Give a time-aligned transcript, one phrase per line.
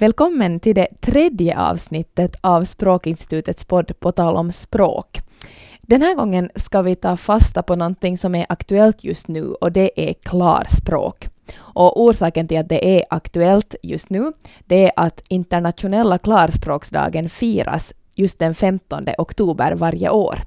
[0.00, 5.20] Välkommen till det tredje avsnittet av Språkinstitutets podd På tal om språk.
[5.82, 9.72] Den här gången ska vi ta fasta på någonting som är aktuellt just nu och
[9.72, 11.28] det är klarspråk.
[11.58, 17.92] Och orsaken till att det är aktuellt just nu det är att internationella klarspråksdagen firas
[18.14, 20.42] just den 15 oktober varje år.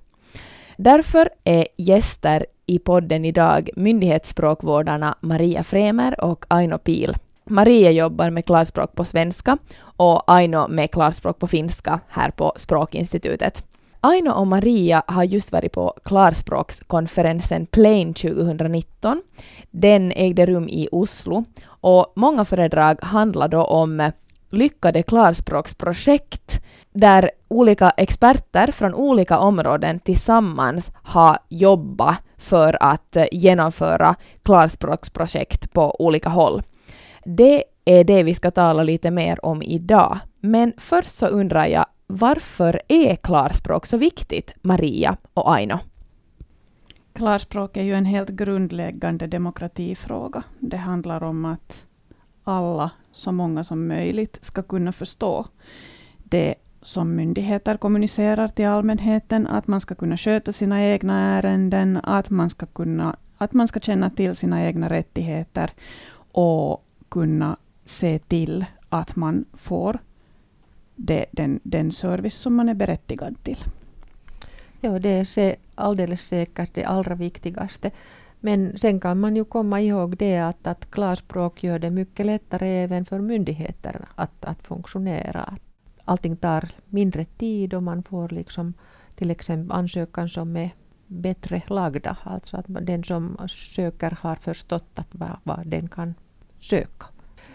[0.77, 7.15] Därför är gäster i podden idag myndighetsspråkvårdarna Maria Fremer och Aino Pil.
[7.45, 13.63] Maria jobbar med klarspråk på svenska och Aino med klarspråk på finska här på Språkinstitutet.
[14.01, 19.21] Aino och Maria har just varit på klarspråkskonferensen Plain 2019.
[19.71, 24.11] Den ägde rum i Oslo och många föredrag handlade då om
[24.49, 26.61] lyckade klarspråksprojekt
[26.93, 36.29] där olika experter från olika områden tillsammans har jobbat för att genomföra klarspråksprojekt på olika
[36.29, 36.63] håll.
[37.25, 40.19] Det är det vi ska tala lite mer om idag.
[40.39, 45.79] Men först så undrar jag, varför är klarspråk så viktigt, Maria och Aino?
[47.13, 50.43] Klarspråk är ju en helt grundläggande demokratifråga.
[50.59, 51.85] Det handlar om att
[52.43, 55.45] alla, så många som möjligt, ska kunna förstå
[56.17, 62.29] det som myndigheter kommunicerar till allmänheten, att man ska kunna sköta sina egna ärenden, att
[62.29, 65.71] man ska, kunna, att man ska känna till sina egna rättigheter
[66.31, 69.99] och kunna se till att man får
[70.95, 73.57] det, den, den service som man är berättigad till.
[74.81, 77.91] Ja, det är alldeles säkert det allra viktigaste.
[78.39, 82.69] Men sen kan man ju komma ihåg det att, att klarspråk gör det mycket lättare
[82.69, 85.57] även för myndigheter att, att funktionera.
[86.05, 88.73] Allting tar mindre tid och man får liksom
[89.15, 90.69] till exempel ansökan som är
[91.07, 92.17] bättre lagda.
[92.23, 96.13] Alltså att den som söker har förstått att vad, vad den kan
[96.63, 97.05] söka.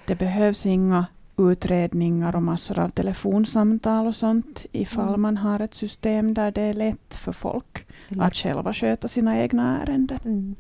[0.07, 1.07] Det behövs inga
[1.39, 5.21] utredningar och massor av telefonsamtal och sånt ifall mm.
[5.21, 8.21] man har ett system där det är lätt för folk lätt.
[8.21, 10.19] att själva sköta sina egna ärenden.
[10.25, 10.57] Mm.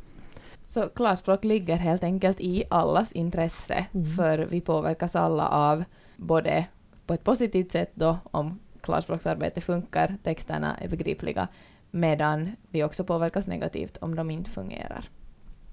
[0.66, 4.06] Så klarspråk ligger helt enkelt i allas intresse, mm.
[4.06, 5.84] för vi påverkas alla av
[6.16, 6.66] både
[7.06, 11.48] på ett positivt sätt då, om klarspråksarbete funkar, texterna är begripliga,
[11.90, 15.04] medan vi också påverkas negativt om de inte fungerar.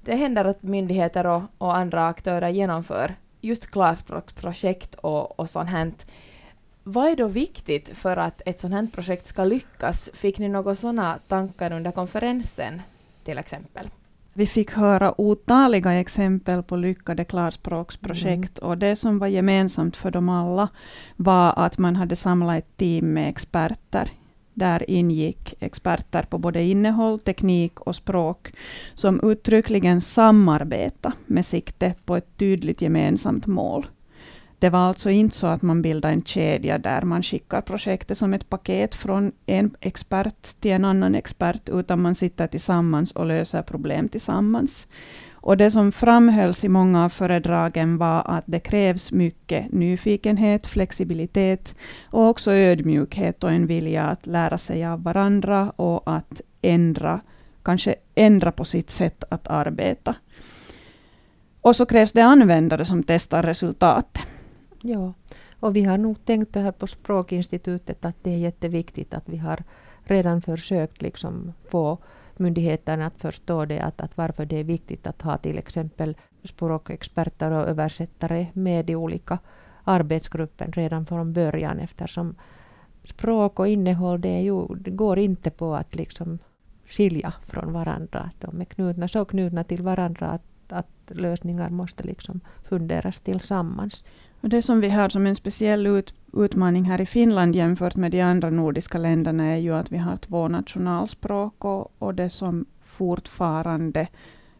[0.05, 5.91] Det händer att myndigheter och, och andra aktörer genomför just klarspråksprojekt och, och sånt här.
[6.83, 10.09] Vad är då viktigt för att ett sånt här projekt ska lyckas?
[10.13, 12.81] Fick ni några sådana tankar under konferensen
[13.23, 13.89] till exempel?
[14.33, 18.69] Vi fick höra otaliga exempel på lyckade klarspråksprojekt mm.
[18.69, 20.69] och det som var gemensamt för dem alla
[21.15, 24.09] var att man hade samlat ett team med experter
[24.55, 28.51] där ingick experter på både innehåll, teknik och språk,
[28.93, 33.87] som uttryckligen samarbetade med sikte på ett tydligt gemensamt mål.
[34.59, 38.33] Det var alltså inte så att man bildade en kedja där man skickar projektet som
[38.33, 43.61] ett paket från en expert till en annan expert, utan man sitter tillsammans och löser
[43.61, 44.87] problem tillsammans.
[45.45, 51.75] Och det som framhölls i många av föredragen var att det krävs mycket nyfikenhet, flexibilitet
[52.05, 57.21] och också ödmjukhet och en vilja att lära sig av varandra och att ändra,
[57.63, 60.15] kanske ändra på sitt sätt att arbeta.
[61.61, 64.23] Och så krävs det användare som testar resultatet.
[64.81, 65.13] Ja,
[65.59, 69.37] och vi har nog tänkt det här på Språkinstitutet att det är jätteviktigt att vi
[69.37, 69.63] har
[70.03, 71.97] redan försökt liksom få
[72.39, 77.51] myndigheterna att förstå det, att, att varför det är viktigt att ha till exempel språkexperter
[77.51, 79.39] och översättare med i olika
[79.83, 82.35] arbetsgruppen redan från början eftersom
[83.03, 86.39] språk och innehåll det, ju, det går inte på att liksom
[86.87, 88.31] skilja från varandra.
[88.39, 94.03] De är knutna, så knutna till varandra att, att lösningar måste liksom funderas tillsammans.
[94.41, 98.11] Och det som vi har som en speciell ut, utmaning här i Finland jämfört med
[98.11, 102.65] de andra nordiska länderna är ju att vi har två nationalspråk och, och det som
[102.81, 104.07] fortfarande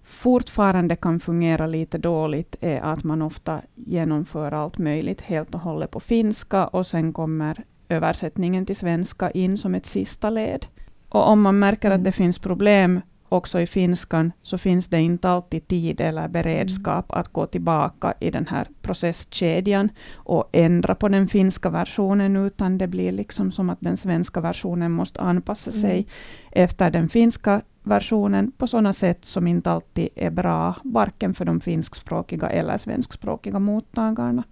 [0.05, 5.91] fortfarande kan fungera lite dåligt är att man ofta genomför allt möjligt helt och hållet
[5.91, 10.65] på finska och sen kommer översättningen till svenska in som ett sista led.
[11.09, 11.99] Och om man märker mm.
[11.99, 17.11] att det finns problem också i finskan, så finns det inte alltid tid eller beredskap
[17.11, 22.87] att gå tillbaka i den här processkedjan och ändra på den finska versionen, utan det
[22.87, 25.81] blir liksom som att den svenska versionen måste anpassa mm.
[25.81, 26.07] sig
[26.51, 31.61] efter den finska versionen på sådana sätt som inte alltid är bra, varken för de
[31.61, 34.43] finskspråkiga eller svenskspråkiga mottagarna.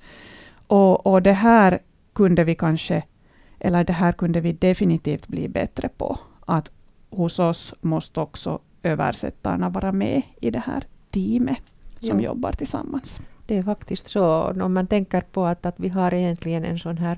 [0.68, 1.80] Och, och det här
[2.14, 3.04] kunde vi kanske,
[3.60, 6.72] eller det här kunde vi definitivt bli bättre på, att
[7.16, 11.62] hos oss måste också översättarna vara med i det här teamet
[12.00, 12.26] som jo.
[12.26, 13.20] jobbar tillsammans.
[13.48, 14.44] det är faktiskt så.
[14.64, 17.18] Om man tänker på att, att vi har egentligen en sån här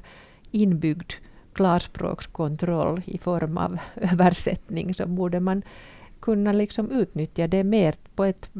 [0.51, 1.11] inbyggd
[1.53, 5.61] klarspråkskontroll i form av översättning så borde man
[6.19, 8.51] kunna liksom utnyttja det mer på ett,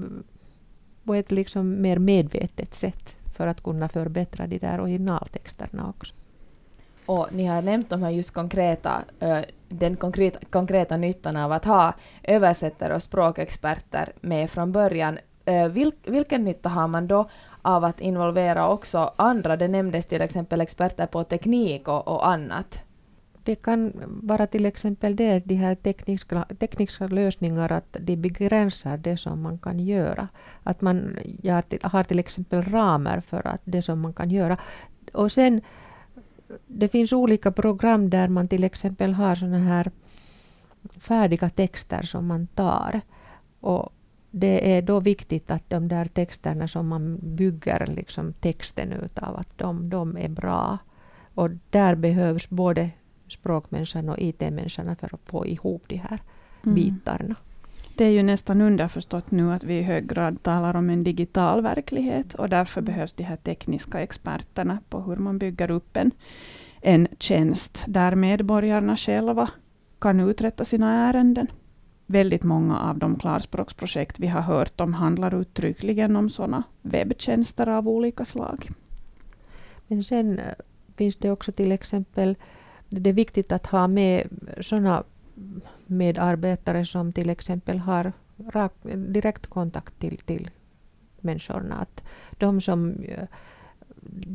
[1.03, 6.15] på ett liksom mer medvetet sätt för att kunna förbättra de där originaltexterna också.
[7.05, 9.03] Och ni har nämnt de här just konkreta,
[9.69, 11.93] den konkreta, konkreta nyttan av att ha
[12.23, 15.17] översättare och språkexperter med från början.
[15.71, 17.29] Vilk, vilken nytta har man då
[17.61, 19.57] av att involvera också andra?
[19.57, 22.81] Det nämndes till exempel experter på teknik och, och annat.
[23.43, 23.93] Det kan
[24.23, 29.59] vara till exempel det, de här tekniska, tekniska lösningar, att de begränsar det som man
[29.59, 30.27] kan göra.
[30.63, 31.17] Att man
[31.81, 34.57] har till exempel ramar för att det som man kan göra.
[35.13, 35.61] Och sen,
[36.67, 39.91] det finns olika program där man till exempel har såna här
[40.99, 43.01] färdiga texter som man tar.
[43.59, 43.93] Och
[44.31, 49.57] det är då viktigt att de där texterna som man bygger liksom texten utav, att
[49.57, 50.77] de, de är bra.
[51.33, 52.89] Och där behövs både
[53.27, 56.19] språkmänniskan och IT-människan för att få ihop de här
[56.63, 56.75] mm.
[56.75, 57.35] bitarna.
[57.97, 61.61] Det är ju nästan underförstått nu att vi i hög grad talar om en digital
[61.61, 62.93] verklighet och därför mm.
[62.93, 66.11] behövs de här tekniska experterna på hur man bygger upp en,
[66.81, 69.49] en tjänst där medborgarna själva
[69.99, 71.47] kan uträtta sina ärenden.
[72.05, 77.89] Väldigt många av de klarspråksprojekt vi har hört om handlar uttryckligen om sådana webbtjänster av
[77.89, 78.69] olika slag.
[79.87, 80.53] Men sen eh,
[80.97, 82.35] finns det också till exempel
[82.89, 84.27] det är viktigt att ha med
[84.61, 85.03] sådana
[85.85, 90.49] medarbetare som till exempel har rak, direkt kontakt till, till
[91.19, 91.75] människorna.
[91.75, 93.27] Att de som eh,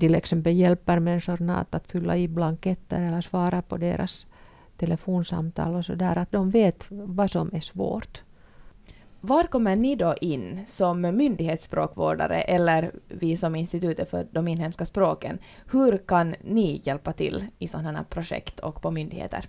[0.00, 4.26] till exempel hjälper människorna att, att fylla i blanketter eller svara på deras
[4.76, 8.22] telefonsamtal och så där, att de vet vad som är svårt.
[9.20, 15.38] Var kommer ni då in som myndighetsspråkvårdare eller vi som Institutet för de inhemska språken?
[15.70, 19.48] Hur kan ni hjälpa till i sådana här projekt och på myndigheter?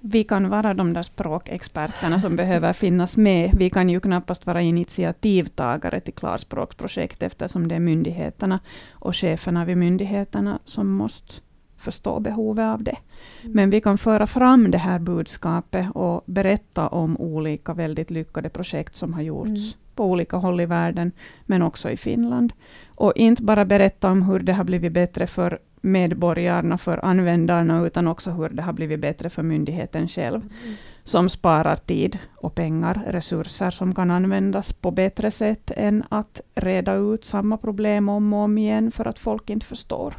[0.00, 3.50] Vi kan vara de där språkexperterna som behöver finnas med.
[3.58, 8.60] Vi kan ju knappast vara initiativtagare till klarspråksprojekt eftersom det är myndigheterna
[8.92, 11.34] och cheferna vid myndigheterna som måste
[11.76, 12.96] förstå behovet av det.
[13.42, 13.52] Mm.
[13.52, 18.96] Men vi kan föra fram det här budskapet och berätta om olika väldigt lyckade projekt
[18.96, 19.72] som har gjorts mm.
[19.94, 21.12] på olika håll i världen,
[21.46, 22.52] men också i Finland.
[22.88, 28.08] Och inte bara berätta om hur det har blivit bättre för medborgarna, för användarna, utan
[28.08, 30.74] också hur det har blivit bättre för myndigheten själv, mm.
[31.04, 36.94] som sparar tid och pengar, resurser som kan användas på bättre sätt än att reda
[36.94, 40.14] ut samma problem om och om igen för att folk inte förstår.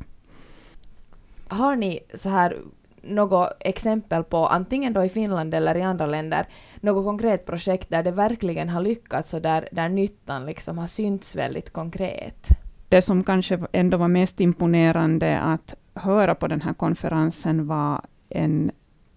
[1.48, 2.58] Har ni så här
[3.02, 6.48] något exempel på, antingen då i Finland eller i andra länder,
[6.82, 11.36] något konkret projekt där det verkligen har lyckats och där, där nyttan liksom har synts
[11.36, 12.67] väldigt konkret?
[12.90, 18.72] Det som kanske ändå var mest imponerande att höra på den här konferensen var en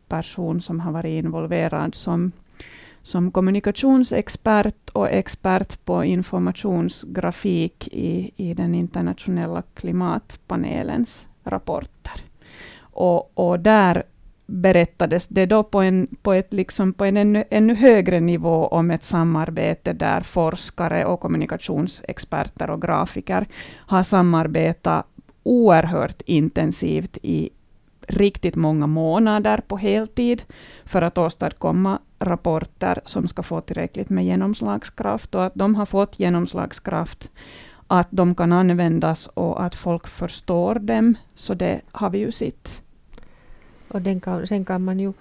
[0.09, 2.33] person som har varit involverad som,
[3.03, 12.21] som kommunikationsexpert och expert på informationsgrafik i, i den internationella klimatpanelens rapporter.
[12.81, 14.03] Och, och där
[14.51, 18.91] berättades det då på en, på ett liksom på en ännu, ännu högre nivå om
[18.91, 25.07] ett samarbete där forskare och kommunikationsexperter och grafiker har samarbetat
[25.43, 27.51] oerhört intensivt i
[28.07, 30.43] riktigt många månader på heltid
[30.85, 36.21] för att åstadkomma rapporter som ska få tillräckligt med genomslagskraft och att de har fått
[36.21, 37.31] genomslagskraft
[37.87, 41.15] att de kan användas och att folk förstår dem.
[41.35, 42.83] Så det har vi ju sett.
[43.91, 45.13] Och den kan, sen kan man ju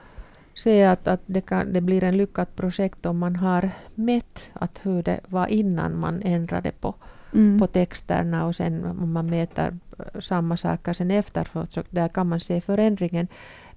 [0.53, 4.79] se att, att det, kan, det blir en lyckat projekt om man har mätt att
[4.83, 6.95] hur det var innan man ändrade på,
[7.33, 7.59] mm.
[7.59, 12.27] på texterna och sen om man mäter eh, samma saker sen efteråt så där kan
[12.27, 13.27] man se förändringen.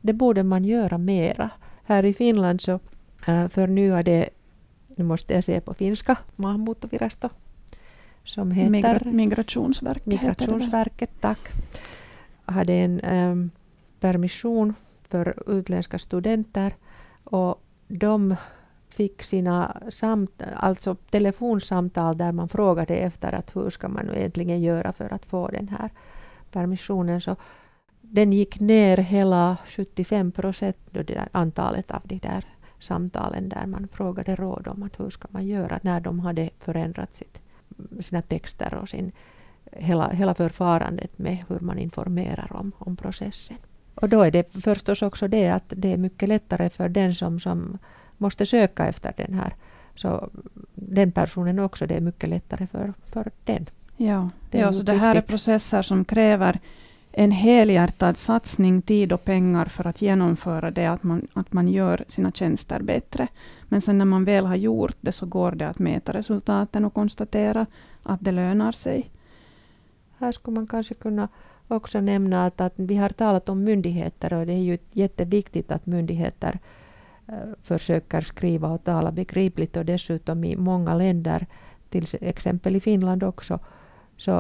[0.01, 1.51] Det borde man göra mera.
[1.85, 2.81] Här i Finland så
[3.27, 4.29] äh, förnyade,
[4.97, 7.29] nu måste jag se på finska, maahanmuuttovirasto
[8.25, 10.07] som heter Migra Migrationsverket.
[10.07, 11.39] Migrationsverket, tack.
[12.45, 13.51] Hade en um,
[14.03, 14.75] permission
[15.09, 16.75] för utländska studenter
[17.25, 18.37] och de
[18.89, 24.93] fick sina samt, alltså telefonsamtal där man frågade efter att hur ska man egentligen göra
[24.93, 25.91] för att få den här
[26.51, 27.21] permissionen.
[27.21, 27.37] Så
[28.01, 30.77] den gick ner hela 75 procent,
[31.33, 32.45] antalet av de där
[32.79, 37.15] samtalen där man frågade råd om att hur ska man göra när de hade förändrat
[37.15, 37.43] sitt
[38.01, 39.13] sina texter och sin,
[39.73, 43.57] hela, hela förfarandet med hur man informerar om, om processen.
[43.95, 47.41] Och då är det förstås också det att det är mycket lättare för den som,
[47.41, 47.79] som
[48.19, 49.55] måste söka efter den här,
[49.95, 50.31] så
[50.75, 53.67] den personen också, det är mycket lättare för, för den.
[53.97, 56.61] Ja, det, ja, så det här är processer som kräver
[57.13, 62.05] en helhjärtad satsning, tid och pengar för att genomföra det, att man, att man gör
[62.09, 63.29] sina tjänster bättre.
[63.69, 66.95] Men sen när man väl har gjort det så går det att mäta resultaten och
[66.95, 67.67] konstatera
[68.03, 69.11] att det lönar sig.
[70.19, 71.29] Här skulle man kanske kunna
[71.69, 75.87] också nämna att, att vi har talat om myndigheter och det är ju jätteviktigt att
[75.87, 76.59] myndigheter
[77.29, 81.47] eh, försöker skriva och tala begripligt och dessutom i många länder,
[81.89, 83.59] till exempel i Finland också,
[84.17, 84.39] så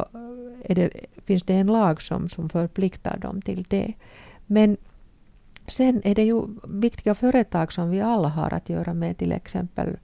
[0.62, 0.90] eh, det,
[1.24, 3.92] finns det en lag som, som förpliktar dem till det.
[4.46, 4.76] Men
[5.66, 9.96] sen är det ju viktiga företag som vi alla har att göra med, till exempel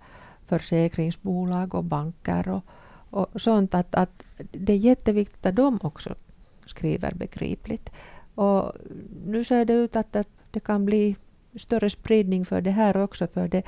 [0.46, 2.64] försäkringsbolag och banker och,
[3.10, 3.75] och sånt.
[3.75, 6.14] Att, att det är jätteviktigt att de också
[6.68, 7.90] skriver begripligt.
[8.34, 8.72] Och
[9.26, 11.16] nu ser det ut att, att det kan bli
[11.56, 13.26] större spridning för det här också.
[13.26, 13.62] För det,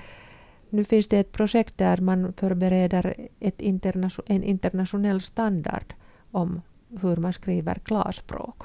[0.71, 5.95] nu finns det ett projekt där man förbereder ett internation, en internationell standard
[6.30, 6.61] om
[7.00, 8.62] hur man skriver klarspråk.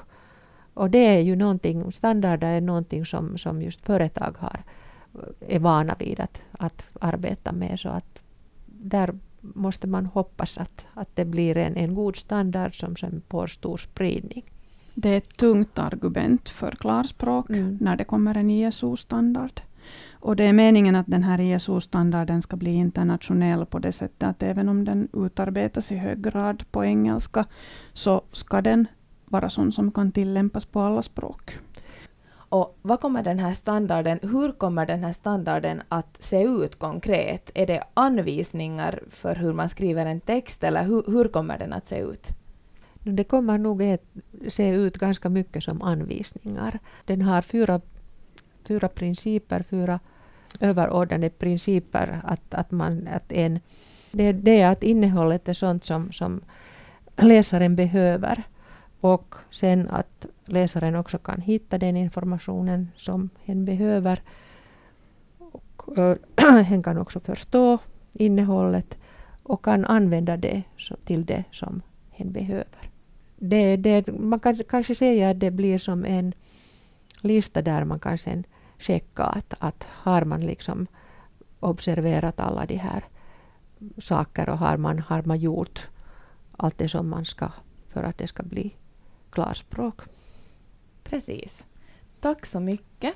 [0.74, 4.62] Och det är ju någonting, standarder är någonting som, som just företag har,
[5.48, 7.80] är vana vid att, att arbeta med.
[7.80, 8.22] Så att
[8.66, 9.14] där
[9.54, 13.76] måste man hoppas att, att det blir en, en god standard som sen får stor
[13.76, 14.44] spridning.
[14.94, 17.78] Det är ett tungt argument för klarspråk mm.
[17.80, 19.60] när det kommer en ISO-standard.
[20.10, 24.42] Och det är meningen att den här ISO-standarden ska bli internationell på det sättet att
[24.42, 27.46] även om den utarbetas i hög grad på engelska,
[27.92, 28.86] så ska den
[29.24, 31.58] vara sån som kan tillämpas på alla språk.
[32.48, 37.50] Och vad kommer den här standarden, hur kommer den här standarden att se ut konkret?
[37.54, 41.88] Är det anvisningar för hur man skriver en text eller hur, hur kommer den att
[41.88, 42.28] se ut?
[43.02, 44.00] Det kommer nog att
[44.48, 46.78] se ut ganska mycket som anvisningar.
[47.04, 47.80] Den har fyra,
[48.68, 50.00] fyra principer, fyra
[50.60, 52.20] överordnade principer.
[52.24, 53.60] Att, att man, att en,
[54.12, 56.40] det, det är att innehållet är sånt som, som
[57.16, 58.42] läsaren behöver.
[59.00, 64.22] Och sen att läsaren också kan hitta den informationen som hen behöver.
[65.38, 66.16] Och, äh,
[66.62, 67.78] hen kan också förstå
[68.12, 68.98] innehållet
[69.42, 70.62] och kan använda det
[71.04, 72.90] till det som hen behöver.
[73.36, 76.32] Det, det, man kan kanske säga att det blir som en
[77.20, 78.44] lista där man kan sen
[78.78, 80.86] checka att, att har man liksom
[81.60, 83.04] observerat alla de här
[83.98, 85.88] saker och har man, har man gjort
[86.56, 87.50] allt det som man ska
[87.88, 88.76] för att det ska bli
[89.30, 90.00] klarspråk.
[91.10, 91.66] Precis.
[92.20, 93.14] Tack så mycket.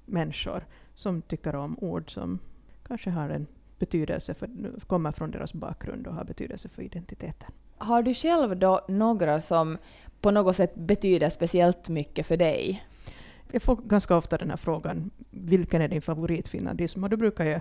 [0.05, 2.38] människor som tycker om ord som
[2.87, 3.47] kanske har en
[3.79, 4.49] betydelse för,
[4.87, 7.50] kommer från deras bakgrund och har betydelse för identiteten.
[7.79, 9.79] Har du själv då några som
[10.21, 12.85] på något sätt betyder speciellt mycket för dig?
[13.53, 17.05] Jag får ganska ofta den här frågan, vilken är din favoritfinlandism?
[17.05, 17.61] Och då brukar jag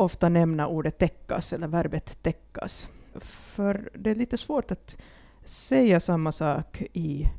[0.00, 2.88] ofta nämna ordet täckas, eller verbet täckas.
[3.20, 4.96] För det är lite svårt att
[5.44, 7.30] säga samma sak i,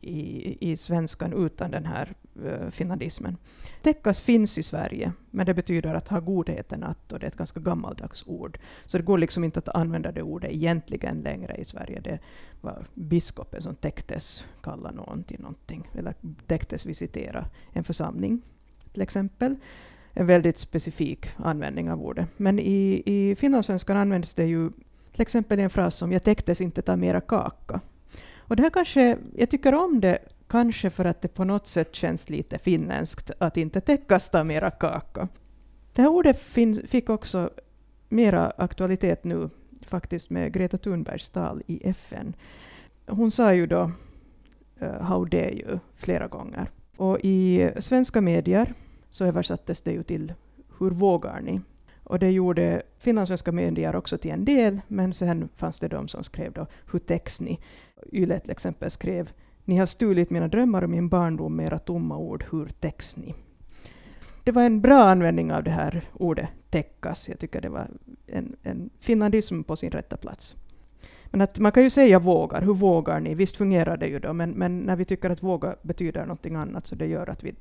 [0.00, 3.36] i, i svenskan utan den här uh, finlandismen.
[3.82, 7.36] Täckas finns i Sverige, men det betyder att ha godheten att, och det är ett
[7.36, 8.58] ganska gammaldags ord.
[8.86, 12.00] Så det går liksom inte att använda det ordet egentligen längre i Sverige.
[12.00, 12.18] Det
[12.60, 16.14] var biskopen som täcktes kalla någon till någonting, eller
[16.46, 18.42] täcktes visitera en församling,
[18.92, 19.56] till exempel.
[20.18, 22.26] En väldigt specifik användning av ordet.
[22.36, 24.70] Men i, i finlandssvenskan används det ju
[25.12, 27.80] Till exempel en fras som ”jag täcktes inte ta mera kaka”.
[28.38, 31.94] Och det här kanske, jag tycker om det kanske för att det på något sätt
[31.94, 35.28] känns lite finländskt att inte täckas ta mera kaka.
[35.92, 37.50] Det här ordet fin, fick också
[38.08, 39.50] mera aktualitet nu
[39.82, 42.34] faktiskt med Greta Thunbergs tal i FN.
[43.06, 43.92] Hon sa ju då
[44.82, 46.70] uh, ”how dare you” flera gånger.
[46.96, 48.74] Och i svenska medier
[49.10, 50.34] så översattes det ju till
[50.78, 51.60] ”hur vågar ni?”
[52.04, 56.24] Och det gjorde finlandssvenska medier också till en del, men sen fanns det de som
[56.24, 57.60] skrev då ”hur täcks ni?”
[58.12, 59.30] Yle till exempel skrev
[59.64, 63.34] ”Ni har stulit mina drömmar och min barndom med era tomma ord, hur täcks ni?”
[64.44, 67.28] Det var en bra användning av det här ordet täckas.
[67.28, 67.88] Jag tycker det var
[68.26, 70.56] en, en finlandism på sin rätta plats.
[71.26, 73.34] Men att man kan ju säga vågar, hur vågar ni?
[73.34, 76.86] Visst fungerar det ju då, men, men när vi tycker att våga betyder någonting annat,
[76.86, 77.54] så det gör att vi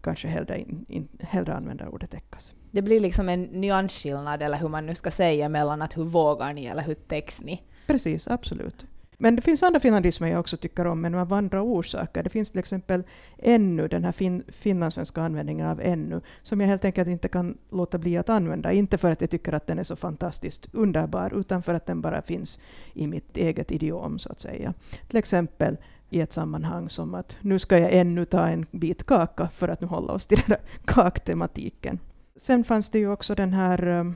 [0.00, 2.52] kanske hellre, in, in, hellre använder ordet täckas.
[2.70, 6.52] Det blir liksom en nyansskillnad, eller hur man nu ska säga, mellan att hur vågar
[6.52, 7.62] ni eller hur täcks ni?
[7.86, 8.86] Precis, absolut.
[9.22, 12.22] Men det finns andra finlandismer jag också tycker om, men av andra orsaker.
[12.22, 13.02] Det finns till exempel
[13.38, 17.98] ännu, den här fin finlandssvenska användningen av ännu, som jag helt enkelt inte kan låta
[17.98, 18.72] bli att använda.
[18.72, 22.00] Inte för att jag tycker att den är så fantastiskt underbar, utan för att den
[22.00, 22.60] bara finns
[22.94, 24.74] i mitt eget idiom, så att säga.
[25.08, 25.76] Till exempel
[26.12, 29.80] i ett sammanhang som att nu ska jag ännu ta en bit kaka, för att
[29.80, 31.98] nu hålla oss till den där kaktematiken.
[32.36, 34.12] Sen fanns det ju också den här eh,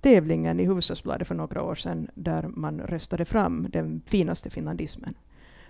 [0.00, 5.14] tävlingen i Hufvudstadsbladet för några år sedan där man röstade fram den finaste finlandismen.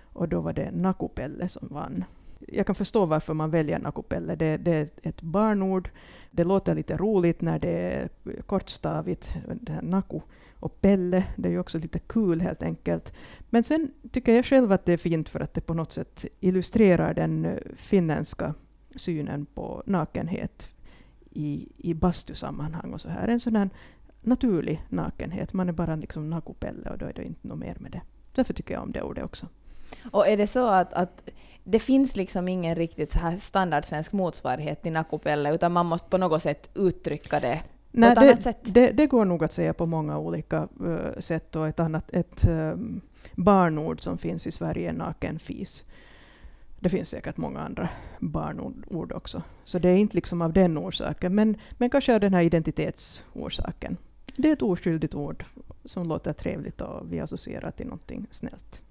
[0.01, 2.03] Och då var det Nakupelle som vann.
[2.47, 4.35] Jag kan förstå varför man väljer Nakupelle.
[4.35, 5.89] Det, det är ett barnord.
[6.35, 8.09] Det låter lite roligt när det är
[8.45, 9.33] kortstavigt.
[9.61, 10.19] Det här Naku
[10.59, 13.13] och Pelle, det är ju också lite kul helt enkelt.
[13.49, 16.25] Men sen tycker jag själv att det är fint för att det på något sätt
[16.39, 18.53] illustrerar den eh, finländska
[18.95, 20.67] synen på nakenhet
[21.31, 23.27] i, i bastusammanhang och så här.
[23.27, 23.69] En sån här
[24.21, 25.53] naturlig nakenhet.
[25.53, 28.01] Man är bara liksom nakupelle och då är det inte något mer med det.
[28.35, 29.47] Därför tycker jag om det ordet också.
[30.11, 31.29] Och är det så att, att
[31.63, 36.17] det finns liksom ingen riktigt så här standardsvensk motsvarighet till nakupelle, utan man måste på
[36.17, 37.61] något sätt uttrycka det
[37.95, 38.59] Nej, det, annat sätt?
[38.63, 41.55] Det, det, går nog att säga på många olika uh, sätt.
[41.55, 43.01] Och ett annat ett um,
[43.35, 45.83] barnord som finns i Sverige är nakenfis.
[46.79, 49.41] Det finns säkert många andra barnord också.
[49.63, 53.97] Så det är inte liksom av den orsaken, men, men kanske av den här identitetsorsaken.
[54.35, 55.45] Det är ett oskyldigt ord
[55.85, 58.81] som låter trevligt och vi associerar till någonting snällt.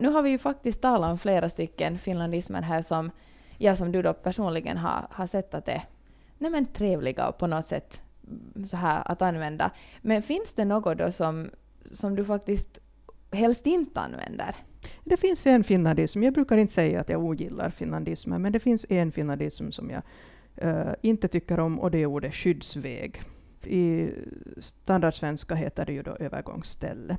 [0.00, 3.10] Nu har vi ju faktiskt talat om flera stycken finlandismer här som,
[3.58, 5.82] jag som du då personligen har, har sett att är
[6.38, 8.02] nej men, trevliga och på något sätt
[8.66, 9.70] så här att använda.
[10.02, 11.50] Men finns det något då som,
[11.92, 12.78] som du faktiskt
[13.32, 14.54] helst inte använder?
[15.04, 18.86] Det finns en finlandism, jag brukar inte säga att jag ogillar finlandismer, men det finns
[18.88, 20.02] en finlandism som jag
[20.64, 23.20] uh, inte tycker om och det är ordet skyddsväg.
[23.62, 24.10] I
[24.58, 27.16] standardsvenska heter det ju då övergångsställe.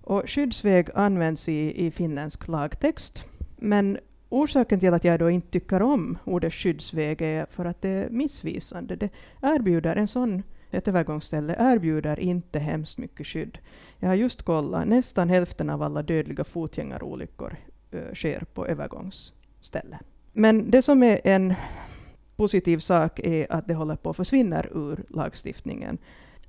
[0.00, 3.24] Och skyddsväg används i, i finländsk lagtext,
[3.56, 7.88] men orsaken till att jag då inte tycker om ordet skyddsväg är för att det
[7.88, 8.96] är missvisande.
[8.96, 9.10] Det
[9.42, 13.58] erbjuder en sån ett övergångsställe erbjuder inte hemskt mycket skydd.
[13.98, 17.56] Jag har just kollat, nästan hälften av alla dödliga fotgängarolyckor
[17.94, 19.98] uh, sker på övergångsställen.
[20.32, 21.54] Men det som är en
[22.36, 25.98] positiv sak är att det håller på att försvinna ur lagstiftningen.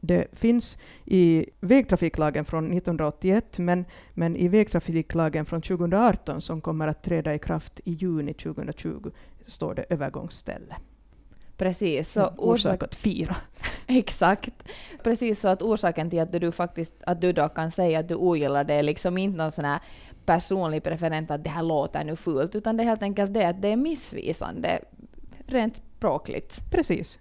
[0.03, 7.03] Det finns i vägtrafiklagen från 1981, men, men i vägtrafiklagen från 2018 som kommer att
[7.03, 9.11] träda i kraft i juni 2020
[9.45, 10.75] står det övergångsställe.
[11.57, 12.11] Precis.
[12.11, 13.35] Så mm, orsak att fira.
[13.87, 14.63] Exakt.
[15.03, 18.15] Precis så att orsaken till att du faktiskt att du då kan säga att du
[18.15, 19.79] ogillar det är liksom inte någon sån här
[20.25, 23.61] personlig preferens att det här låter nu fult, utan det är helt enkelt det att
[23.61, 24.79] det är missvisande
[25.47, 26.71] rent språkligt.
[26.71, 27.19] Precis.